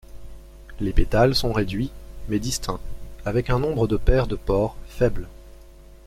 Les 0.79 0.93
pétales 0.93 1.35
sont 1.35 1.53
réduits 1.53 1.91
mais 2.27 2.39
distincts, 2.39 2.79
avec 3.23 3.51
un 3.51 3.59
nombre 3.59 3.85
de 3.87 3.97
paires 3.97 4.25
de 4.25 4.35
pores 4.35 4.75
faible. 4.87 5.27